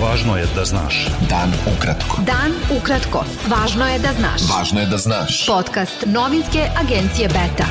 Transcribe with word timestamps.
Važno 0.00 0.36
je 0.36 0.46
da 0.56 0.62
znaš. 0.64 1.06
Dan 1.28 1.52
ukratko. 1.76 2.22
Dan 2.24 2.54
ukratko. 2.72 3.20
Važno 3.52 3.84
je 3.84 3.98
da 3.98 4.12
znaš. 4.16 4.46
Važno 4.48 4.80
je 4.80 4.86
da 4.86 4.96
znaš. 4.96 5.42
Podcast 5.46 6.06
novinske 6.06 6.64
agencije 6.80 7.28
Beta. 7.28 7.66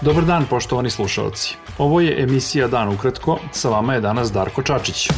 Dobar 0.00 0.24
dan, 0.24 0.46
poštovani 0.46 0.90
slušalci. 0.90 1.56
Ovo 1.78 2.00
je 2.00 2.22
emisija 2.22 2.68
Dan 2.68 2.94
ukratko, 2.94 3.38
sa 3.52 3.68
vama 3.68 3.94
je 3.94 4.00
danas 4.00 4.32
Darko 4.32 4.62
Čačić. 4.62 5.08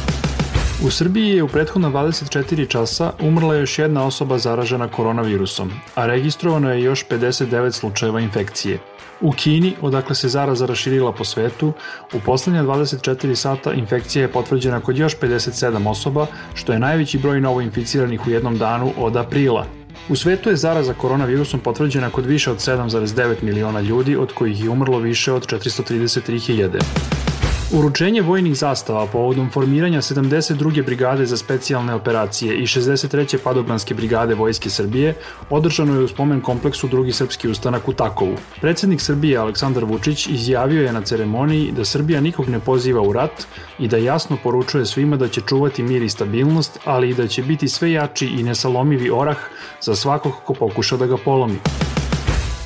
U 0.85 0.89
Srbiji 0.91 1.29
je 1.29 1.43
u 1.43 1.47
prethodna 1.47 1.89
24 1.89 2.67
časa 2.67 3.11
umrla 3.19 3.55
još 3.55 3.79
jedna 3.79 4.05
osoba 4.05 4.37
zaražena 4.37 4.87
koronavirusom, 4.87 5.71
a 5.95 6.05
registrovano 6.05 6.73
je 6.73 6.83
još 6.83 7.05
59 7.07 7.71
slučajeva 7.71 8.19
infekcije. 8.19 8.79
U 9.21 9.31
Kini, 9.31 9.73
odakle 9.81 10.15
se 10.15 10.29
zaraza 10.29 10.65
raširila 10.65 11.11
po 11.11 11.23
svetu, 11.23 11.73
u 12.13 12.19
poslednja 12.25 12.63
24 12.63 13.35
sata 13.35 13.73
infekcija 13.73 14.21
je 14.21 14.31
potvrđena 14.31 14.79
kod 14.79 14.97
još 14.97 15.17
57 15.17 15.89
osoba, 15.89 16.27
što 16.53 16.73
je 16.73 16.79
najveći 16.79 17.17
broj 17.17 17.41
novoinficiranih 17.41 18.27
u 18.27 18.29
jednom 18.29 18.57
danu 18.57 18.91
od 18.97 19.15
aprila. 19.15 19.65
U 20.09 20.15
svetu 20.15 20.49
je 20.49 20.55
zaraza 20.55 20.93
koronavirusom 20.93 21.59
potvrđena 21.59 22.09
kod 22.09 22.25
više 22.25 22.51
od 22.51 22.57
7,9 22.57 23.35
miliona 23.41 23.81
ljudi, 23.81 24.15
od 24.15 24.33
kojih 24.33 24.63
je 24.63 24.69
umrlo 24.69 24.99
više 24.99 25.33
od 25.33 25.47
433.000. 25.47 27.22
Uručenje 27.73 28.21
vojnih 28.21 28.55
zastava 28.55 29.05
povodom 29.07 29.49
formiranja 29.49 30.01
72. 30.01 30.85
brigade 30.85 31.25
za 31.25 31.37
specijalne 31.37 31.93
operacije 31.93 32.55
i 32.55 32.65
63. 32.65 33.37
padobranske 33.43 33.93
brigade 33.93 34.35
Vojske 34.35 34.69
Srbije 34.69 35.15
održano 35.49 35.93
je 35.93 36.03
u 36.03 36.07
spomen 36.07 36.41
kompleksu 36.41 36.87
Drugi 36.87 37.11
srpski 37.11 37.49
ustanak 37.49 37.87
u 37.87 37.93
Takovu. 37.93 38.35
Predsednik 38.61 39.01
Srbije 39.01 39.37
Aleksandar 39.37 39.85
Vučić 39.85 40.27
izjavio 40.27 40.83
je 40.83 40.93
na 40.93 41.01
ceremoniji 41.01 41.71
da 41.71 41.85
Srbija 41.85 42.21
nikog 42.21 42.49
ne 42.49 42.59
poziva 42.59 43.01
u 43.01 43.13
rat 43.13 43.47
i 43.79 43.87
da 43.87 43.97
jasno 43.97 44.37
poručuje 44.43 44.85
svima 44.85 45.17
da 45.17 45.27
će 45.27 45.41
čuvati 45.41 45.83
mir 45.83 46.03
i 46.03 46.09
stabilnost, 46.09 46.79
ali 46.85 47.09
i 47.09 47.13
da 47.13 47.27
će 47.27 47.43
biti 47.43 47.67
sve 47.67 47.91
jači 47.91 48.27
i 48.27 48.43
nesalomivi 48.43 49.09
orah 49.09 49.37
za 49.81 49.95
svakog 49.95 50.33
ko 50.45 50.53
pokuša 50.53 50.97
da 50.97 51.05
ga 51.05 51.17
polomi. 51.17 51.59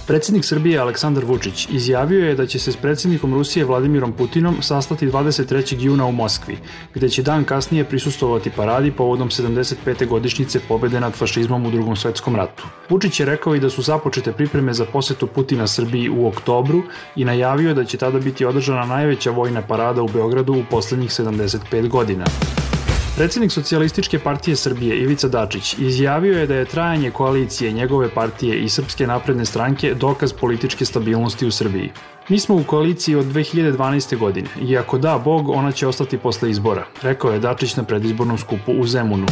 Predsednik 0.08 0.46
Srbije 0.46 0.80
Aleksandar 0.80 1.26
Vučić 1.26 1.68
izjavio 1.70 2.28
je 2.28 2.36
da 2.36 2.46
će 2.46 2.60
se 2.60 2.72
s 2.72 2.78
predsednikom 2.78 3.34
Rusije 3.34 3.66
Vladimirom 3.66 4.14
Putinom 4.14 4.62
sastati 4.62 5.08
23. 5.08 5.82
juna 5.82 6.06
u 6.06 6.12
Moskvi, 6.12 6.58
gde 6.94 7.10
će 7.10 7.24
dan 7.24 7.44
kasnije 7.44 7.84
prisustovati 7.84 8.50
paradi 8.50 8.92
povodom 8.92 9.30
75. 9.30 10.08
godišnjice 10.08 10.60
pobede 10.68 11.00
nad 11.00 11.14
fašizmom 11.14 11.66
u 11.66 11.72
drugom 11.72 11.96
svetskom 11.96 12.36
ratu. 12.36 12.64
Vučić 12.90 13.20
je 13.20 13.26
rekao 13.26 13.56
i 13.56 13.60
da 13.60 13.70
su 13.70 13.82
započete 13.82 14.32
pripreme 14.32 14.74
za 14.74 14.86
posetu 14.86 15.28
Putina 15.28 15.68
Srbiji 15.68 16.10
u 16.10 16.28
oktobru 16.28 16.84
i 17.16 17.26
najavio 17.26 17.74
da 17.74 17.86
će 17.86 17.98
tada 17.98 18.20
biti 18.20 18.46
održana 18.46 18.86
najveća 18.86 19.32
vojna 19.32 19.62
parada 19.62 20.02
u 20.02 20.08
Beogradu 20.08 20.54
u 20.54 20.64
poslednjih 20.70 21.10
75 21.10 21.88
godina. 21.88 22.26
Predsednik 23.18 23.52
Socijalističke 23.52 24.20
partije 24.20 24.56
Srbije 24.56 24.98
Ivica 24.98 25.28
Dačić 25.28 25.76
izjavio 25.80 26.40
je 26.40 26.48
da 26.48 26.56
je 26.56 26.66
trajanje 26.66 27.12
koalicije 27.12 27.72
njegove 27.72 28.10
partije 28.10 28.60
i 28.60 28.70
Srpske 28.70 29.08
napredne 29.08 29.46
stranke 29.46 29.94
dokaz 29.94 30.34
političke 30.34 30.86
stabilnosti 30.86 31.48
u 31.48 31.52
Srbiji. 31.52 31.92
Mi 32.30 32.40
smo 32.40 32.56
u 32.56 32.64
koaliciji 32.64 33.16
od 33.16 33.26
2012. 33.26 34.18
godine 34.18 34.48
i 34.62 34.78
ako 34.78 34.98
da 34.98 35.18
Bog, 35.18 35.50
ona 35.50 35.72
će 35.72 35.88
ostati 35.88 36.18
posle 36.18 36.50
izbora, 36.50 36.86
rekao 37.02 37.32
je 37.32 37.40
Dačić 37.40 37.76
na 37.76 37.84
predizbornom 37.84 38.38
skupu 38.38 38.72
u 38.72 38.88
Zemunu. 38.88 39.26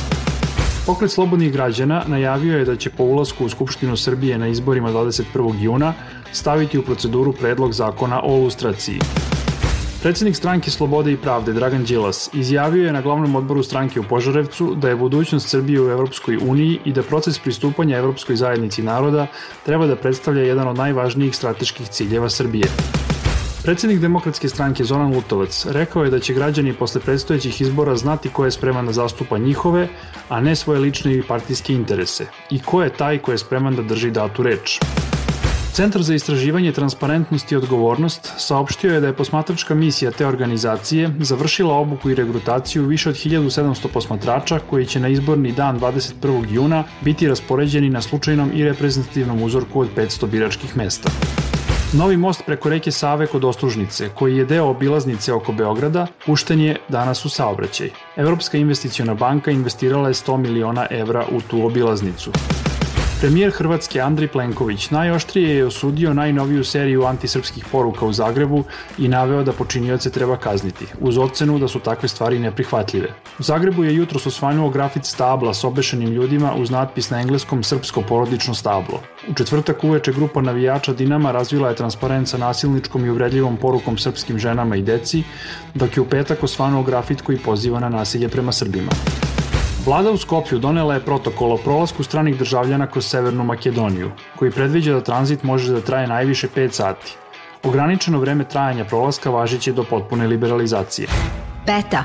Pokret 0.86 1.12
slobodnih 1.12 1.54
građana 1.54 2.04
najavio 2.08 2.58
je 2.58 2.66
da 2.66 2.76
će 2.76 2.90
po 2.90 3.04
ulasku 3.04 3.46
u 3.46 3.50
Skupštinu 3.50 3.98
Srbije 3.98 4.38
na 4.38 4.48
izborima 4.48 4.92
21. 4.92 5.62
juna 5.62 5.94
staviti 6.32 6.80
u 6.80 6.84
proceduru 6.84 7.34
predlog 7.34 7.74
zakona 7.74 8.22
o 8.24 8.38
lustraciji. 8.38 9.00
Predsednik 10.06 10.36
stranke 10.36 10.72
Slobode 10.72 11.12
i 11.12 11.18
pravde 11.18 11.54
Dragan 11.54 11.84
Đilas 11.84 12.30
izjavio 12.34 12.86
je 12.86 12.94
na 12.94 13.02
glavnom 13.02 13.36
odboru 13.36 13.64
stranke 13.64 14.00
u 14.00 14.04
Požarevcu 14.04 14.76
da 14.76 14.90
je 14.90 14.96
budućnost 14.96 15.50
Srbije 15.50 15.82
u 15.82 15.90
Evropskoj 15.90 16.38
uniji 16.38 16.80
i 16.86 16.94
da 16.94 17.04
proces 17.04 17.40
pristupanja 17.40 17.98
Evropskoj 17.98 18.36
zajednici 18.36 18.84
naroda 18.84 19.28
treba 19.66 19.88
da 19.88 19.96
predstavlja 19.96 20.44
jedan 20.44 20.68
od 20.68 20.78
najvažnijih 20.78 21.36
strateških 21.36 21.90
ciljeva 21.90 22.30
Srbije. 22.30 22.68
Predsednik 23.64 24.00
demokratske 24.00 24.50
stranke 24.50 24.84
Zoran 24.84 25.16
Lutovac 25.16 25.66
rekao 25.66 26.04
je 26.04 26.10
da 26.10 26.20
će 26.20 26.34
građani 26.34 26.74
posle 26.74 27.02
predstojećih 27.02 27.62
izbora 27.62 27.96
znati 27.96 28.30
ko 28.30 28.46
je 28.46 28.52
spreman 28.52 28.86
da 28.86 28.94
zastupa 28.94 29.38
njihove, 29.38 29.88
a 30.30 30.42
ne 30.42 30.56
svoje 30.56 30.80
lične 30.80 31.16
i 31.16 31.24
partijske 31.24 31.74
interese 31.74 32.28
i 32.52 32.62
ko 32.62 32.84
je 32.84 32.94
taj 32.94 33.18
ko 33.18 33.32
je 33.32 33.38
spreman 33.38 33.76
da 33.76 33.82
drži 33.82 34.12
datu 34.12 34.44
reč. 34.44 34.80
Centar 35.76 36.02
za 36.04 36.16
istraživanje 36.16 36.72
transparentnosti 36.72 37.56
i 37.56 37.58
odgovornost 37.58 38.34
saopštio 38.38 38.94
je 38.94 39.00
da 39.00 39.08
je 39.08 39.16
posmatračka 39.16 39.76
misija 39.76 40.12
te 40.12 40.28
organizacije 40.28 41.10
završila 41.20 41.74
obuku 41.74 42.10
i 42.10 42.16
regrutaciju 42.16 42.86
više 42.86 43.10
od 43.10 43.16
1700 43.16 43.88
posmatrača 43.94 44.60
koji 44.70 44.86
će 44.86 45.00
na 45.00 45.08
izborni 45.08 45.52
dan 45.52 45.80
21. 45.80 46.46
juna 46.50 46.84
biti 47.02 47.28
raspoređeni 47.28 47.90
na 47.90 48.02
slučajnom 48.02 48.52
i 48.54 48.64
reprezentativnom 48.64 49.44
uzorku 49.44 49.82
od 49.82 49.88
500 49.96 50.28
biračkih 50.28 50.78
mesta. 50.78 51.10
Novi 51.94 52.18
most 52.18 52.46
preko 52.46 52.70
reke 52.70 52.92
Save 52.92 53.28
kod 53.28 53.46
Ostružnice, 53.46 54.10
koji 54.16 54.38
je 54.38 54.46
deo 54.46 54.66
obilaznice 54.66 55.34
oko 55.34 55.52
Beograda, 55.52 56.08
pušten 56.26 56.60
je 56.60 56.78
danas 56.90 57.26
u 57.26 57.30
saobraćaj. 57.30 57.90
Evropska 58.16 58.58
investiciona 58.58 59.14
banka 59.14 59.52
investirala 59.52 60.08
je 60.08 60.14
100 60.14 60.38
miliona 60.38 60.88
evra 60.90 61.26
u 61.32 61.42
tu 61.42 61.66
obilaznicu. 61.66 62.32
Premijer 63.26 63.52
Hrvatske 63.52 64.02
Andri 64.02 64.28
Plenković 64.28 64.90
najoštrije 64.90 65.56
je 65.56 65.66
osudio 65.66 66.14
najnoviju 66.14 66.64
seriju 66.64 67.06
antisrpskih 67.06 67.66
poruka 67.72 68.06
u 68.06 68.14
Zagrebu 68.14 68.64
i 68.98 69.08
naveo 69.08 69.44
da 69.44 69.54
počinioce 69.54 70.12
treba 70.12 70.38
kazniti, 70.38 70.86
uz 71.00 71.18
ocenu 71.18 71.60
da 71.60 71.68
su 71.68 71.80
takve 71.80 72.10
stvari 72.10 72.40
neprihvatljive. 72.40 73.10
U 73.40 73.44
Zagrebu 73.44 73.84
je 73.84 73.96
jutro 73.96 74.20
osvanuo 74.26 74.70
grafit 74.70 75.06
stabla 75.06 75.54
s 75.54 75.64
obešenim 75.64 76.10
ljudima 76.10 76.54
uz 76.56 76.70
natpis 76.70 77.10
na 77.10 77.22
engleskom 77.22 77.64
srpsko 77.64 78.02
porodično 78.02 78.54
stablo. 78.54 79.02
U 79.28 79.34
četvrtak 79.34 79.84
uveče 79.84 80.14
grupa 80.14 80.42
navijača 80.42 80.94
Dinama 80.94 81.32
razvila 81.32 81.70
je 81.70 81.76
transparent 81.76 82.30
sa 82.30 82.38
nasilničkom 82.38 83.06
i 83.06 83.10
uvredljivom 83.10 83.58
porukom 83.58 83.98
srpskim 83.98 84.40
ženama 84.40 84.76
i 84.76 84.82
deci, 84.82 85.24
dok 85.74 85.98
je 85.98 86.02
u 86.02 86.10
petak 86.10 86.44
osvanuo 86.44 86.84
grafit 86.84 87.22
koji 87.22 87.38
poziva 87.38 87.80
na 87.80 87.90
nasilje 87.90 88.30
prema 88.30 88.52
Srbima. 88.52 88.92
Vlada 89.86 90.12
u 90.12 90.18
Skopju 90.18 90.60
donela 90.60 90.94
je 90.94 91.00
protokol 91.00 91.52
o 91.54 91.58
prolasku 91.58 92.04
stranih 92.04 92.38
državljana 92.38 92.88
kroz 92.88 93.06
Severnu 93.06 93.44
Makedoniju, 93.44 94.12
koji 94.36 94.52
predviđa 94.52 94.94
da 94.94 95.02
tranzit 95.02 95.44
može 95.44 95.74
da 95.74 95.82
traje 95.82 96.08
najviše 96.08 96.48
5 96.56 96.72
sati. 96.72 97.16
Ograničeno 97.64 98.20
vreme 98.20 98.44
trajanja 98.44 98.86
prolaska 98.86 99.30
važiće 99.30 99.72
do 99.72 99.84
potpune 99.84 100.28
liberalizacije. 100.28 101.08
Beta. 101.66 102.04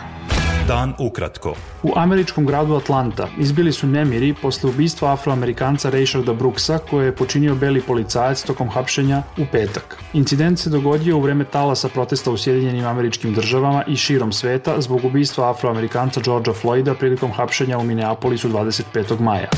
Dan 0.71 0.93
ukratko. 0.99 1.55
U 1.83 1.93
američkom 1.97 2.47
gradu 2.47 2.75
Atlanta 2.75 3.29
izbili 3.39 3.73
su 3.73 3.87
nemiri 3.87 4.35
posle 4.43 4.71
ubistva 4.71 5.13
afroamerikanca 5.13 5.91
Rayshorda 5.91 6.35
Brooksa 6.35 6.79
koje 6.79 7.07
je 7.07 7.17
počinio 7.17 7.55
beli 7.55 7.83
policajac 7.83 8.43
tokom 8.43 8.69
hapšenja 8.69 9.23
u 9.39 9.43
petak. 9.53 9.97
Incident 10.13 10.59
se 10.59 10.71
dogodio 10.71 11.17
u 11.17 11.21
vreme 11.21 11.45
talasa 11.45 11.89
protesta 11.89 12.31
u 12.31 12.37
Sjedinjenim 12.37 12.87
američkim 12.87 13.35
državama 13.35 13.85
i 13.87 13.97
širom 13.97 14.33
sveta 14.33 14.81
zbog 14.81 15.05
ubistva 15.05 15.51
afroamerikanca 15.51 16.21
Georgea 16.21 16.55
Floyda 16.55 16.95
prilikom 16.95 17.33
hapšenja 17.33 17.79
u 17.79 17.83
Minneapolisu 17.83 18.49
25. 18.49 19.21
maja. 19.21 19.49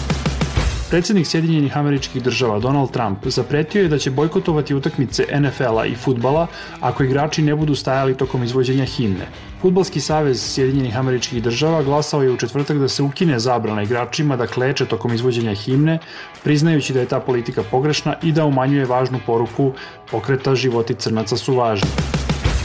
Predsednik 0.93 1.27
Sjedinjenih 1.27 1.77
američkih 1.77 2.23
država 2.23 2.59
Donald 2.59 2.91
Trump 2.91 3.19
zapretio 3.27 3.83
je 3.83 3.89
da 3.89 3.99
će 3.99 4.11
bojkotovati 4.11 4.75
utakmice 4.75 5.25
NFL-a 5.41 5.87
i 5.87 5.95
futbala 5.95 6.47
ako 6.81 7.05
igrači 7.05 7.43
ne 7.43 7.57
budu 7.57 7.75
stajali 7.75 8.17
tokom 8.17 8.45
izvođenja 8.45 8.85
himne. 8.85 9.29
Futbalski 9.63 10.01
savez 10.01 10.43
Sjedinjenih 10.55 10.99
američkih 10.99 11.43
država 11.43 11.83
glasao 11.83 12.23
je 12.23 12.31
u 12.31 12.37
četvrtak 12.37 12.79
da 12.79 12.89
se 12.89 13.03
ukine 13.03 13.39
zabrana 13.39 13.83
igračima 13.83 14.37
da 14.37 14.47
kleče 14.47 14.87
tokom 14.87 15.15
izvođenja 15.15 15.55
himne, 15.55 15.99
priznajući 16.45 16.93
da 16.93 17.01
je 17.01 17.09
ta 17.09 17.21
politika 17.21 17.63
pogrešna 17.71 18.15
i 18.23 18.33
da 18.33 18.45
umanjuje 18.45 18.85
važnu 18.85 19.21
poruku 19.27 19.73
pokreta 20.11 20.55
životi 20.55 20.95
crnaca 20.95 21.37
su 21.37 21.55
važni. 21.55 22.12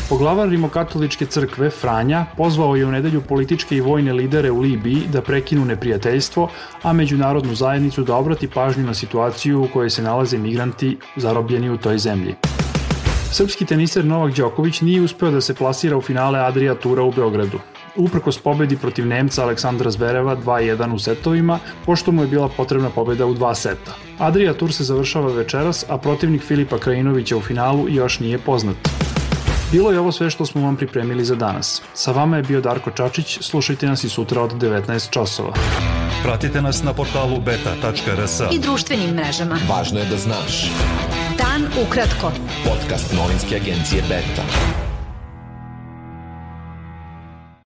Poglavar 0.10 0.50
Rimokatoličke 0.50 1.26
crkve, 1.26 1.70
Franja, 1.70 2.26
pozvao 2.38 2.76
je 2.76 2.86
u 2.86 2.92
nedelju 2.92 3.22
političke 3.22 3.76
i 3.76 3.82
vojne 3.82 4.14
lidere 4.14 4.52
u 4.52 4.60
Libiji 4.60 5.02
da 5.12 5.22
prekinu 5.22 5.66
neprijateljstvo, 5.66 6.50
a 6.84 6.94
međunarodnu 6.94 7.56
zajednicu 7.56 8.04
da 8.04 8.16
obrati 8.16 8.48
pažnju 8.48 8.84
na 8.84 8.94
situaciju 8.94 9.64
u 9.64 9.68
kojoj 9.74 9.90
se 9.90 10.04
nalaze 10.04 10.38
migranti 10.38 10.98
zarobljeni 11.16 11.70
u 11.70 11.78
toj 11.78 11.98
zemlji. 11.98 12.36
Srpski 13.32 13.66
teniser 13.66 14.06
Novak 14.06 14.36
Đoković 14.36 14.82
nije 14.82 15.02
uspeo 15.02 15.32
da 15.32 15.42
se 15.42 15.54
plasira 15.54 15.98
u 15.98 16.02
finale 16.02 16.40
Adria 16.40 16.76
Tura 16.76 17.04
u 17.04 17.12
Beogradu. 17.12 17.60
Uprkos 17.96 18.38
pobedi 18.40 18.78
protiv 18.78 19.08
Nemca 19.08 19.44
Aleksandra 19.44 19.92
Zvereva 19.92 20.38
2-1 20.38 20.94
u 20.94 21.00
setovima, 21.00 21.60
pošto 21.86 22.12
mu 22.12 22.22
je 22.22 22.28
bila 22.28 22.50
potrebna 22.50 22.90
pobeda 22.90 23.26
u 23.26 23.34
dva 23.34 23.56
seta. 23.56 23.96
Adria 24.20 24.54
Tur 24.54 24.74
se 24.74 24.84
završava 24.84 25.34
večeras, 25.34 25.86
a 25.90 25.98
protivnik 25.98 26.42
Filipa 26.42 26.78
Krajinovića 26.78 27.38
u 27.38 27.42
finalu 27.42 27.90
još 27.90 28.20
nije 28.20 28.38
poznat. 28.38 29.07
Bilo 29.72 29.92
je 29.92 30.00
ovo 30.00 30.12
sve 30.12 30.30
što 30.30 30.46
smo 30.46 30.62
vam 30.62 30.76
pripremili 30.76 31.26
za 31.26 31.36
danas. 31.36 31.82
Sa 31.94 32.12
vama 32.12 32.38
je 32.38 32.44
bio 32.44 32.62
Darko 32.62 32.92
Čačić, 32.92 33.40
slušajte 33.42 33.88
nas 33.88 34.04
i 34.04 34.10
sutra 34.10 34.42
od 34.42 34.54
19 34.54 35.10
časova. 35.10 35.54
Pratite 36.24 36.62
nas 36.62 36.84
na 36.84 36.94
portalu 36.94 37.42
beta.rs. 37.42 38.40
I 38.52 38.60
društvenim 38.60 39.10
mrežama. 39.10 39.60
Važno 39.70 40.00
je 40.00 40.06
da 40.06 40.18
znaš. 40.18 40.72
Dan 41.38 41.68
ukratko. 41.86 42.32
Podcast 42.64 43.14
novinske 43.14 43.56
agencije 43.56 44.02
Beta. 44.10 44.87